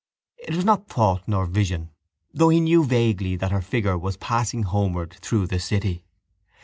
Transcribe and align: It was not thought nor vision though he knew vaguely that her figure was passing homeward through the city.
It 0.39 0.55
was 0.55 0.65
not 0.65 0.87
thought 0.89 1.21
nor 1.27 1.45
vision 1.45 1.91
though 2.33 2.49
he 2.49 2.59
knew 2.59 2.83
vaguely 2.83 3.35
that 3.35 3.51
her 3.51 3.61
figure 3.61 3.99
was 3.99 4.17
passing 4.17 4.63
homeward 4.63 5.13
through 5.21 5.45
the 5.45 5.59
city. 5.59 6.05